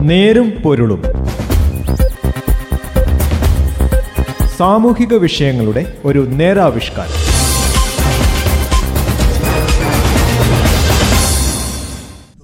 [0.00, 1.02] നേരും പൊരുളും.
[4.56, 7.12] സാമൂഹിക വിഷയങ്ങളുടെ ഒരു നേരാവിഷ്കാരം.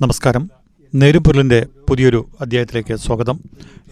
[0.03, 0.51] നമസ്കാരം.
[0.95, 3.41] നേരുപൊരുളിന്റെ പുതിയൊരു അധ്യായത്തിലേക്ക് സ്വാഗതം.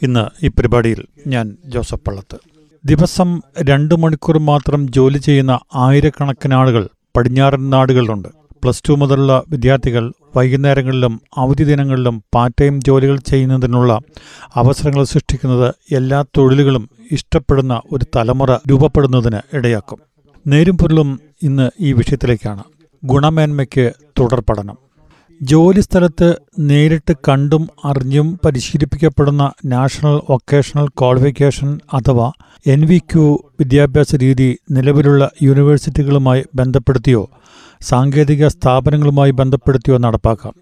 [0.03, 2.37] ഇന്ന് ഈ പരിപാടിയിൽ ഞാൻ ജോസഫ് പള്ളത്ത്.
[2.85, 8.29] ദിവസം രണ്ട് മണിക്കൂർ മാത്രം ജോലി ചെയ്യുന്ന ആയിരക്കണക്കിന് ആളുകൾ പടിഞ്ഞാറൻ നാടുകളിലുണ്ട്.
[8.63, 14.01] പ്ലസ് ടു മുതലുള്ള വിദ്യാർത്ഥികൾ വൈകുന്നേരങ്ങളിലും അവധി ദിനങ്ങളിലും പാർട്ട് ടൈം ജോലികൾ ചെയ്യുന്നതിനുള്ള
[14.55, 19.99] അവസരങ്ങൾ സൃഷ്ടിക്കുന്നത് എല്ലാ തൊഴിലുകളും ഇഷ്ടപ്പെടുന്ന ഒരു തലമുറ രൂപപ്പെടുന്നതിന് ഇടയാക്കും.
[20.47, 22.63] നേരും പൊരുളും ഇന്ന് ഈ വിഷയത്തിലേക്കാണ്.
[23.05, 24.85] ഗുണമേന്മയ്ക്ക് തുടർ പഠനം.
[25.43, 32.33] ജോലിസ്ഥലത്ത് നേരിട്ട് കണ്ടും അറിഞ്ഞും പരിശീലിപ്പിക്കപ്പെടുന്ന നാഷണൽ വൊക്കേഷണൽ ക്വാളിഫിക്കേഷൻ അഥവാ
[32.67, 37.31] എൻ വി ക്യു വിദ്യാഭ്യാസ രീതി നിലവിലുള്ള യൂണിവേഴ്സിറ്റികളുമായി ബന്ധപ്പെടുത്തിയോ
[37.81, 40.55] സാങ്കേതിക സ്ഥാപനങ്ങളുമായി ബന്ധപ്പെടുത്തിയോ നടപ്പാക്കാം.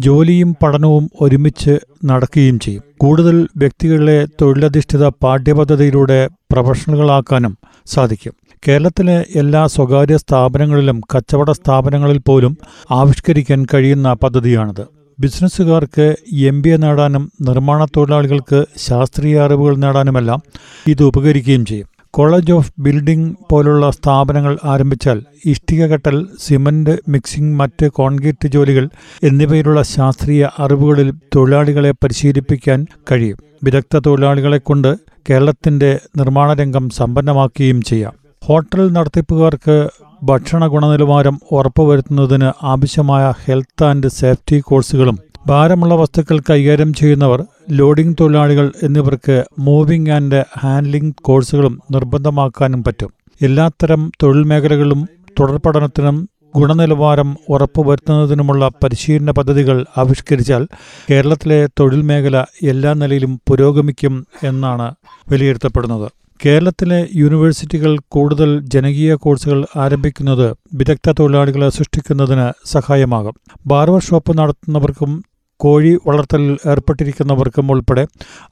[0.00, 2.82] ജോലിയും പഠനവും ഒരുമിച്ച് നടക്കുകയും ചെയ്യും.
[2.98, 8.32] കൂടുതൽ വ്യക്തികളെ തൊഴിലധിഷ്ഠിത പാഠ്യപദ്ധതിയിലൂടെ പ്രൊഫഷണലുകളാക്കാനും സാധിക്കും.
[8.68, 12.56] കേരളത്തിലെ എല്ലാ സ്വകാര്യ സ്ഥാപനങ്ങളിലും കച്ചവട സ്ഥാപനങ്ങളിൽ പോലും
[12.90, 14.86] ആവിഷ്കരിക്കാൻ കഴിയുന്ന പദ്ധതിയാണിത്.
[15.20, 20.42] ബിസിനസ്സുകാർക്ക് എം ബി എ നേടാനും നിർമ്മാണ തൊഴിലാളികൾക്ക് ശാസ്ത്രീയ അറിവുകൾ നേടാനുമെല്ലാം
[20.86, 21.99] ഇത് ഉപകരിക്കുകയും ചെയ്യും.
[22.12, 28.88] കോളേജ് ഓഫ് ബിൽഡിംഗ് പോലുള്ള സ്ഥാപനങ്ങൾ ആരംഭിച്ചാൽ ഇഷ്ടിക കെട്ടൽ സിമന്റ് മിക്സിംഗ് മറ്റ് കോൺക്രീറ്റ് ജോലികൾ
[29.22, 33.38] എന്നിവയിലുള്ള ശാസ്ത്രീയ അറിവുകളിൽ തൊഴിലാളികളെ പരിശീലിപ്പിക്കാൻ കഴിയും.
[33.64, 34.96] വിദഗ്ധ തൊഴിലാളികളെ കൊണ്ട്
[35.30, 38.12] കേരളത്തിന്റെ നിർമ്മാണ രംഗം സമ്പന്നമാക്കുകയും ചെയ്യാം.
[38.44, 39.88] ഹോട്ടൽ നടത്തിപ്പുകാർക്ക്
[40.22, 49.44] ഭക്ഷണ ഗുണനിലവാരം ഉറപ്പുവരുത്തുന്നതിന് ആവശ്യമായ ഹെൽത്ത് ആൻഡ് സേഫ്റ്റി കോഴ്സുകളും ഭാരമുള്ള വസ്തുക്കൾ കൈകാര്യം ചെയ്യുന്നവർ ലോഡിംഗ് തൊഴിലാളികൾ എന്നിവർക്ക്
[49.58, 53.10] മൂവിംഗ് ആൻഡ് ഹാൻഡ്ലിംഗ് കോഴ്സുകളും നിർബന്ധമാക്കാനും പറ്റും.
[53.42, 55.08] എല്ലാത്തരം തൊഴിൽ മേഖലകളും
[55.40, 60.68] തുടർ പഠനത്തിനും ഗുണനിലവാരം ഉറപ്പുവരുത്തുന്നതിനുമുള്ള പരിശീലന പദ്ധതികൾ ആവിഷ്കരിച്ചാൽ
[61.10, 64.94] കേരളത്തിലെ തൊഴിൽ മേഖല എല്ലാ നിലയിലും പുരോഗമിക്കും എന്നാണ്
[65.30, 66.10] വിലയിരുത്തപ്പെടുന്നത്.
[66.46, 73.34] കേരളത്തിലെ യൂണിവേഴ്സിറ്റികൾ കൂടുതൽ ജനകീയ കോഴ്സുകൾ ആരംഭിക്കുന്നത് വിദഗ്ധ തൊഴിലാളികളെ സൃഷ്ടിക്കുന്നതിന് സഹായമാകും.
[73.66, 75.24] ബാർബർ ഷോപ്പ് നടത്തുന്നവർക്കും
[75.62, 78.04] കോഴി വളർത്തലിൽ ഏർപ്പെട്ടിരിക്കുന്നവർക്കും ഉൾപ്പെടെ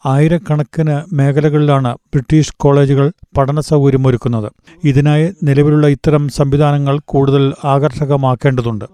[0.06, 3.06] ആയിരക്കണക്കിന് മേഖലകളിലാണ് ബ്രിട്ടീഷ് കോളേജുകൾ
[3.38, 4.48] പഠന സൗകര്യമൊരുക്കുന്നത്
[4.84, 8.86] ഇതിനായി നിലവിലുള്ള ഇത്തരം സംവിധാനങ്ങൾ കൂടുതൽ ആകർഷകമാക്കേണ്ടതുണ്ട്.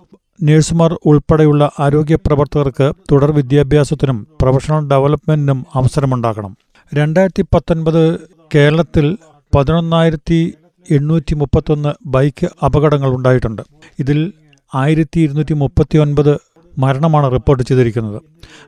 [0.42, 6.52] നഴ്സുമാർ ഉൾപ്പെടെയുള്ള ആരോഗ്യ പ്രവർത്തകർക്ക് തുടർ വിദ്യാഭ്യാസത്തിനും പ്രൊഫഷണൽ ഡെവലപ്മെന്റിനും അവസരമുണ്ടാക്കണം
[6.92, 8.02] രണ്ടായിരത്തി പത്തൊൻപത്
[8.54, 9.06] കേരളത്തിൽ
[9.52, 10.40] പതിനൊന്നായിരത്തി
[10.86, 13.62] എണ്ണൂറ്റി മുപ്പത്തൊന്ന് ബൈക്ക് അപകടങ്ങൾ ഉണ്ടായിട്ടുണ്ട്.
[13.98, 14.18] ഇതിൽ
[14.72, 16.34] ആയിരത്തി ഇരുന്നൂറ്റി മുപ്പത്തി ഒൻപത്
[16.78, 18.22] മരണമാണ് റിപ്പോർട്ട് ചെയ്തിരിക്കുന്നത്.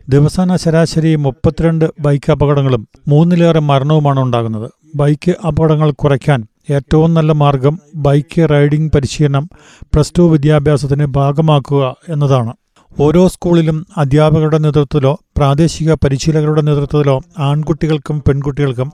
[0.09, 4.71] ദിവസേന ശരാശരി മുപ്പത്തിരണ്ട് ബൈക്ക് അപകടങ്ങളും മൂന്നിലേറെ മരണവുമാണ് ഉണ്ടാകുന്നത്.
[4.94, 9.49] ബൈക്ക് അപകടങ്ങൾ കുറയ്ക്കാൻ ഏറ്റവും നല്ല മാർഗം ബൈക്ക് റൈഡിംഗ് പരിശീലനം
[9.83, 12.53] പ്ലസ് ടു വിദ്യാഭ്യാസത്തിന് ഭാഗമാക്കുക എന്നതാണ്.
[13.00, 18.93] ഓരോ സ്കൂളിലും അധ്യാപകരുടെ നേതൃത്വത്തിലോ പ്രാദേശിക പരിശീലകരുടെ നേതൃത്വത്തിലോ ആൺകുട്ടികൾക്കും പെൺകുട്ടികൾക്കും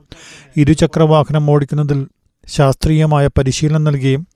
[0.57, 2.07] ഇരുചക്ര വാഹനം ഓടിക്കുന്നതിൽ
[2.47, 4.27] ശാസ്ത്രീയമായ പരിശീലനം നൽകുകയും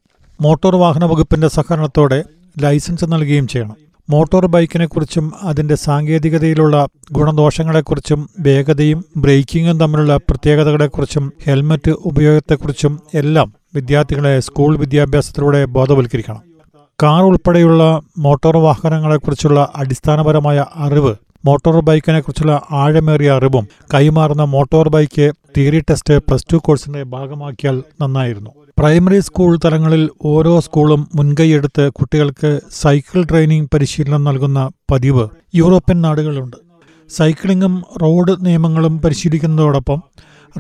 [0.40, 2.24] മോട്ടോർ വാഹന വകുപ്പിന്റെ സഹകരണത്തോടെ
[2.60, 3.76] ലൈസൻസ് നൽകുകയും ചെയ്യണം.
[4.10, 15.64] മോട്ടോർ ബൈക്കിനെക്കുറിച്ചും അതിന്റെ സാങ്കേതികതയിലുള്ള ഗുണദോഷങ്ങളെക്കുറിച്ചും വേഗതയും ബ്രേക്കിങ്ങും തമ്മിലുള്ള പ്രത്യേകതകളെക്കുറിച്ചും ഹെൽമറ്റ് ഉപയോഗത്തെക്കുറിച്ചും എല്ലാം വിദ്യാർത്ഥികളെ സ്കൂൾ വിദ്യാഭ്യാസത്തിലൂടെ
[15.64, 16.42] ബോധവൽക്കരിക്കണം.
[17.02, 21.14] കാർ ഉൾപ്പെടെയുള്ള മോട്ടോർ വാഹനങ്ങളെക്കുറിച്ചുള്ള അടിസ്ഥാനപരമായ അറിവ്
[21.46, 28.50] മോട്ടോർ ബൈക്കിനെ കുറിച്ചുള്ള ആഴമേറിയ അറിവും കൈമാറുന്ന motor bike theory test plus two കോഴ്സിന്റെ ഭാഗമാക്കിയാൽ നന്നായിരുന്നു.
[28.78, 36.56] പ്രൈമറി സ്കൂൾ തലങ്ങളിൽ ഓരോ സ്കൂളും മുൻകൈയെടുത്ത് കുട്ടികൾക്ക് സൈക്കിൾ ട്രെയിനിങ് പരിശീലനം നൽകുന്ന പതിവ് യൂറോപ്യൻ നാടുകളിലുണ്ട്.
[37.16, 40.02] സൈക്ലിങ്ങും റോഡ് നിയമങ്ങളും പരിശീലിക്കുന്നതോടൊപ്പം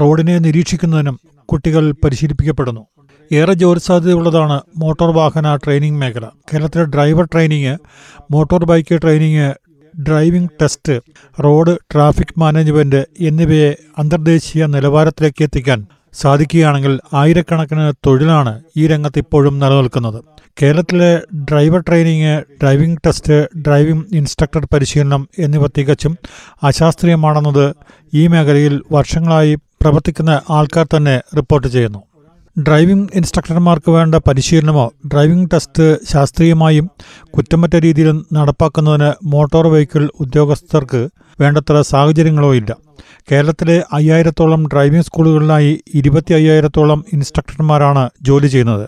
[0.00, 2.86] റോഡിനെ നിരീക്ഷിക്കുന്നതിനും കുട്ടികൾ പരിശീലിപ്പിക്കപ്പെടുന്നു.
[3.32, 6.26] ഏറെ ജോലി സാധ്യതയുള്ളതാണ് മോട്ടോർ വാഹന ട്രെയിനിങ് മേഖല.
[6.52, 7.76] കേരളത്തിലെ driver training
[8.30, 9.52] motor bike training
[9.96, 11.00] driving test
[11.44, 20.18] road traffic management എന്നിവയെ അന്തർദേശീയ നിലവാരത്തിലേക്ക് എത്തിക്കാൻ സാധിക്കുകയാണെങ്കിൽ ആയിരക്കണക്കിന് തൊഴിലാണ് ഈ രംഗത്ത് ഇപ്പോഴും നിലനിൽക്കുന്നത്.
[20.60, 21.10] കേരളത്തിലെ
[21.50, 26.16] driver training driving test driving instructor പരിശീലനം എന്നിവ തികച്ചും
[26.62, 27.74] അശാസ്ത്രീയമാണെന്നത്
[28.14, 32.02] ഈ മേഖലയിൽ വർഷങ്ങളായി പ്രവർത്തിക്കുന്ന ആൾക്കാർ തന്നെ റിപ്പോർട്ട് ചെയ്യുന്നു.
[32.56, 36.90] ഡ്രൈവിംഗ് ഇൻസ്ട്രക്ടർമാർക്ക് വേണ്ട പരിശീലനമോ ഡ്രൈവിംഗ് ടെസ്റ്റ് ശാസ്ത്രീയമായും
[37.30, 41.08] കുറ്റമറ്റ രീതിയിലും നടപ്പാക്കുന്നതിന് മോട്ടോർ വെഹിക്കിൾ ഉദ്യോഗസ്ഥർക്ക്
[41.40, 42.76] വേണ്ടത്ര സാഹചര്യങ്ങളോ ഇല്ല.
[43.32, 48.86] കേരളത്തിലെ അയ്യായിരത്തോളം ഡ്രൈവിംഗ് സ്കൂളുകളിലായി ഇരുപത്തി അയ്യായിരത്തോളം ഇൻസ്ട്രക്ടർമാരാണ് ജോലി ചെയ്യുന്നത്.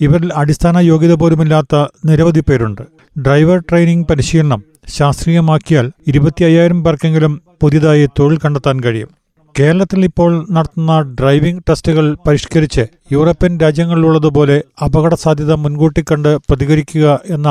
[0.00, 2.82] ഇവരിൽ അടിസ്ഥാന യോഗ്യത പോലുമില്ലാത്ത നിരവധി പേരുണ്ട്.
[3.18, 9.19] ഡ്രൈവർ ട്രെയിനിംഗ് പരിശീലനം ശാസ്ത്രീയമാക്കിയാൽ ഇരുപത്തി അയ്യായിരം പേർക്കെങ്കിലും പുതിയതായി തൊഴിൽ കണ്ടെത്താൻ കഴിയും.
[9.58, 17.48] കേരളത്തിൽ ഇപ്പോൾ നടത്തുന്ന ഡ്രൈവിംഗ് ടെസ്റ്റുകൾ പരിഷ്കരിച്ച് യൂറോപ്യൻ രാജ്യങ്ങളിലുള്ളതുപോലെ അപകട സാധ്യത മുൻകൂട്ടി കണ്ട് പ്രതികരിക്കുക എന്ന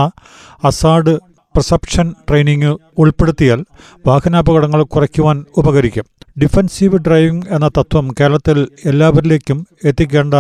[0.64, 1.14] അസാഡ്
[1.56, 3.60] പെർസെപ്ഷൻ ട്രെയിനിങ് ഉൾപ്പെടുത്തിയാൽ
[4.08, 6.06] വാഹനാപകടങ്ങൾ കുറയ്ക്കുവാൻ ഉപകരിക്കും.
[6.42, 10.34] ഡിഫൻസീവ് ഡ്രൈവിംഗ് എന്ന തത്വം കേരളത്തിൽ എല്ലാവരിലേക്കും എത്തിക്കേണ്ട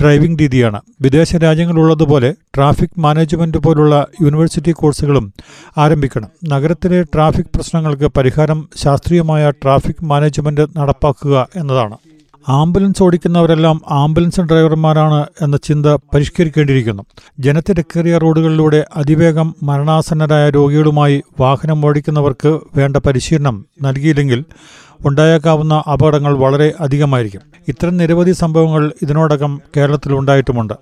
[0.00, 0.80] ഡ്രൈവിംഗ് രീതിയാണ്.
[1.00, 5.32] വിദേശ രാജ്യങ്ങളുള്ളതുപോലെ ട്രാഫിക് മാനേജ്മെന്റ് പോലുള്ള യൂണിവേഴ്സിറ്റി കോഴ്സുകളും
[5.78, 6.28] ആരംഭിക്കണം.
[6.48, 11.96] നഗരത്തിലെ ട്രാഫിക് പ്രശ്നങ്ങൾക്ക് പരിഹാരം ശാസ്ത്രീയമായ ട്രാഫിക് മാനേജ്മെന്റ് നടപ്പാക്കുക എന്നതാണ്.
[12.48, 17.02] ആംബുലൻസ് ഓടിക്കുന്നവരെല്ലാം ആംബുലൻസ് ഡ്രൈവർമാരാണ് എന്ന ചിന്ത പരിഷ്കരിക്കേണ്ടിയിരിക്കുന്നു.
[17.40, 24.44] ജനത്തിരക്കേറിയ റോഡുകളിലൂടെ അതിവേഗം മരണാസന്നരായ രോഗികളുമായി വാഹനം ഓടിക്കുന്നവർക്ക് വേണ്ട പരിശീലനം നൽകിയില്ലെങ്കിൽ
[25.04, 27.40] ഉണ്ടായേക്കാവുന്ന അപകടങ്ങൾ വളരെ അധികമായിരിക്കും.
[27.68, 30.74] ഇത്തരം നിരവധി സംഭവങ്ങൾ ഇതിനോടകം കേരളത്തിൽ ഉണ്ടായിട്ടുമുണ്ട്.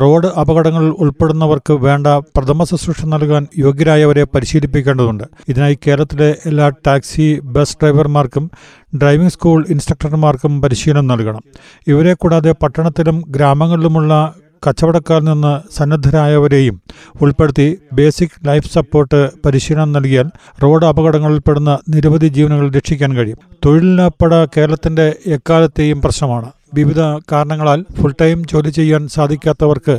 [0.00, 5.24] റോഡ് അപകടങ്ങൾ ഉൾപ്പെടുന്നവർക്ക് വേണ്ട പ്രഥമ ശുശ്രൂഷ നൽകാൻ യോഗ്യരായവരെ പരിശീലിപ്പിക്കേണ്ടതുണ്ട്.
[5.48, 8.50] ഇതിനായി കേരളത്തിലെ എല്ലാ ടാക്സി ബസ് ഡ്രൈവർമാർക്കും
[8.96, 11.40] ഡ്രൈവിംഗ് സ്കൂൾ ഇൻസ്ട്രക്ടർമാർക്കും പരിശീലനം നൽകണം.
[11.86, 14.34] ഇവരെ കൂടാതെ പട്ടണത്തിലും ഗ്രാമങ്ങളിലുമുള്ള
[14.66, 16.80] കച്ചവടക്കാരിൽ നിന്ന് സന്നദ്ധരായവരെയും
[17.20, 20.30] ഉൾപ്പെടുത്തി ബേസിക് ലൈഫ് സപ്പോർട്ട് പരിശീലനം നൽകിയാൽ
[20.62, 23.38] റോഡ് അപകടങ്ങളിൽപ്പെടുന്ന നിരവധി ജീവനുകൾ രക്ഷിക്കാൻ കഴിയും.
[23.64, 26.50] തൊഴിലിനപ്പട കേരളത്തിന്റെ എക്കാലത്തെയും പ്രശ്നമാണ്.
[26.74, 27.00] വിവിധ
[27.32, 29.98] കാരണങ്ങളാൽ ഫുൾ ടൈം ജോലി ചെയ്യാൻ സാധിക്കാത്തവർക്ക്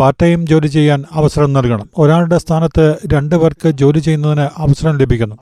[0.00, 1.88] പാർട്ട് ടൈം ജോലി ചെയ്യാൻ അവസരം നൽകണം.
[1.98, 5.36] ഒരാളുടെ സ്ഥാനത്ത് രണ്ട് പേർക്ക് ജോലി ചെയ്യുന്നതിന് അവസരം ലഭിക്കുന്നു.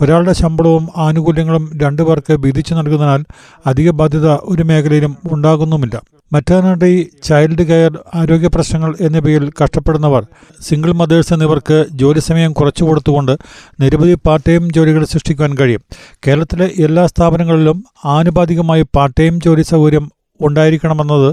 [0.00, 3.24] ഒരാളുടെ ശമ്പളവും ആനുകൂല്യങ്ങളും രണ്ടു പേർക്ക് വിധിച്ചു നൽകുന്നതിനാൽ
[3.66, 6.02] അധിക ബാധ്യത ഒരു മേഖലയിലും ഉണ്ടാകുന്നുമില്ല.
[6.34, 6.92] മറ്റേണിറ്റി
[7.26, 10.22] ചൈൽഡ് കെയർ ആരോഗ്യ പ്രശ്നങ്ങൾ എന്നിവയിൽ കഷ്ടപ്പെടുന്നവർ
[10.68, 13.34] സിംഗിൾ മദേഴ്സ് എന്നിവർക്ക് ജോലി സമയം കുറച്ചു കൊടുത്തുകൊണ്ട്
[13.82, 15.82] നിരവധി പാർട്ട് ടൈം ജോലികൾ സൃഷ്ടിക്കുവാൻ കഴിയും.
[16.26, 17.78] കേരളത്തിലെ എല്ലാ സ്ഥാപനങ്ങളിലും
[18.16, 20.06] ആനുപാതികമായി പാർട്ട് ടൈം ജോലി സൗകര്യം
[20.40, 21.30] ഉണ്ടായിരിക്കണമെന്നത്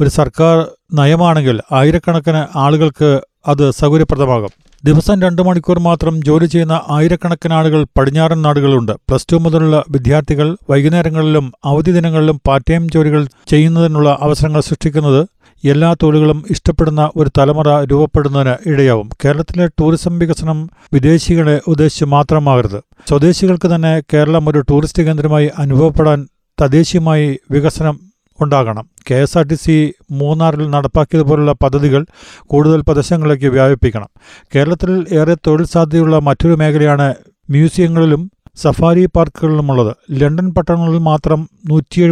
[0.00, 0.56] ഒരു സർക്കാർ
[1.00, 3.10] നയമാണെങ്കിൽ ആയിരക്കണക്കിന് ആളുകൾക്ക്
[3.52, 4.52] അത് സൗകര്യപ്രദമാകും.
[4.86, 8.92] ദിവസം രണ്ട് മണിക്കൂർ മാത്രം ജോലി ചെയ്യുന്ന ആയിരക്കണക്കിന് ആളുകൾ പടിഞ്ഞാറൻ നാടുകളുണ്ട്.
[8.92, 15.20] പ്ലസ് ടു മുതലുള്ള വിദ്യാർത്ഥികൾ വൈകുന്നേരങ്ങളിലും അവധി ദിനങ്ങളിലും പാർട്ട് ടൈം ജോലികൾ ചെയ്യുന്നതിനുള്ള അവസരങ്ങൾ സൃഷ്ടിക്കുന്നത്
[15.64, 19.08] എല്ലാ തൊഴിലുകളും ഇഷ്ടപ്പെടുന്ന ഒരു തലമുറ രൂപപ്പെടുന്നതിന് ഇടയാവും.
[19.24, 20.58] കേരളത്തിലെ ടൂറിസം വികസനം
[20.92, 22.80] വിദേശികളെ ഉദ്ദേശിച്ച് മാത്രമാകരുത്.
[23.08, 26.26] സ്വദേശികൾക്ക് തന്നെ കേരളം ഒരു ടൂറിസ്റ്റ് കേന്ദ്രമായി അനുഭവപ്പെടാൻ
[26.62, 27.96] തദ്ദേശീയമായി വികസനം
[28.40, 28.88] ഉണ്ടാകണം.
[29.10, 32.06] K S R T C മൂന്നാറിൽ നടപ്പാക്കിയതുപോലുള്ള പദ്ധതികൾ
[32.46, 34.08] കൂടുതൽ പ്രദേശങ്ങളിലേക്ക് വ്യാപിപ്പിക്കണം.
[34.54, 37.14] കേരളത്തിൽ ഏറെ തൊഴിൽ സാധ്യതയുള്ള മറ്റൊരു മേഖലയാണ്
[37.50, 39.96] മ്യൂസിയങ്ങളിലും സഫാരി പാർക്കുകളിലുമുള്ളത്.
[40.10, 42.10] ലണ്ടൻ പട്ടണങ്ങളിൽ മാത്രം നൂറ്റി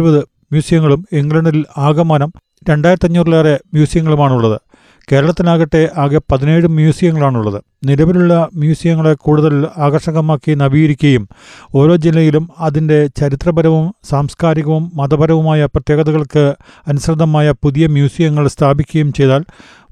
[0.51, 2.33] മ്യൂസിയങ്ങളും ഇംഗ്ലണ്ടിൽ ആകമാനം
[2.69, 4.61] രണ്ടായിരത്തഞ്ഞൂറിലേറെ മ്യൂസിയങ്ങളുമാണുള്ളത്.
[5.11, 7.61] കേരളത്തിനാകട്ടെ ആകെ പതിനേഴ് മ്യൂസിയങ്ങളാണുള്ളത്.
[7.85, 11.29] നിലവിലുള്ള മ്യൂസിയങ്ങളെ കൂടുതൽ ആകർഷകമാക്കി നവീകരിക്കുകയും
[11.75, 16.53] ഓരോ ജില്ലയിലും അതിന്റെ ചരിത്രപരവും സാംസ്കാരികവും മതപരവുമായ പ്രത്യേകതകൾക്ക്
[16.87, 19.45] അനുസൃതമായ പുതിയ മ്യൂസിയങ്ങൾ സ്ഥാപിക്കുകയും ചെയ്താൽ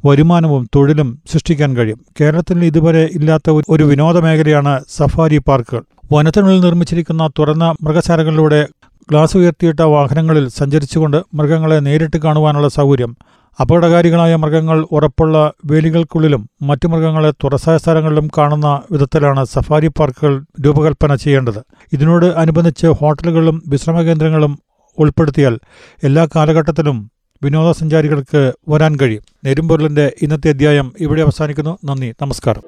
[0.06, 2.00] വരുമാനവും തൊഴിലും സൃഷ്ടിക്കാൻ കഴിയും.
[2.22, 5.84] കേരളത്തിൽ ഇതുവരെ ഇല്ലാത്ത ഒരു- വിനോദ മേഖലയാണ് സഫാരി പാർക്കുകൾ.
[6.14, 8.68] വനത്തിനുള്ളിൽ നിർമ്മിച്ചിരിക്കുന്ന തുറന്ന മൃഗശാലകളിലൂടെ
[9.10, 13.18] ഗ്ലാസ് ഉയർത്തിയിട്ട വാഹനങ്ങളിൽ സഞ്ചരിച്ചുകൊണ്ട് മൃഗങ്ങളെ നേരിട്ട് കാണുവാനുള്ള സൗകര്യം
[13.60, 21.64] അപകടകാരികളായ മൃഗങ്ങൾ ഉറപ്പുള്ള വേലികൾക്കുള്ളിലും മറ്റു മൃഗങ്ങളെ തുറസായ സ്ഥലങ്ങളിലും കാണുന്ന വിധത്തിലാണ് സഫാരി പാർക്കുകൾ രൂപകൽപ്പന ചെയ്യേണ്ടത്.
[21.94, 24.60] ഇതിനോട് അനുബന്ധിച്ച് ഹോട്ടലുകളും വിശ്രമ കേന്ദ്രങ്ങളും
[24.98, 25.60] ഉൾപ്പെടുത്തിയാൽ
[26.04, 27.12] എല്ലാ കാലഘട്ടത്തിലും
[27.44, 29.24] വിനോദസഞ്ചാരികൾക്ക് വരാൻ കഴിയും.
[29.46, 31.78] നെരുമ്പൊരുളിന്റെ ഇന്നത്തെ അധ്യായം ഇവിടെ അവസാനിക്കുന്നു.
[31.86, 32.14] നന്ദി.
[32.22, 32.62] നമസ്കാരം.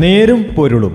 [0.00, 0.94] നേരും പൊരുളും.